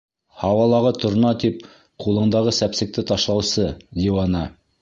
Һауалағы 0.43 0.91
торна 1.03 1.33
тип, 1.43 1.59
ҡулыңдағы 2.05 2.57
сәпсекте 2.63 3.07
ташлаусы 3.13 3.71
диуана! 4.01 4.47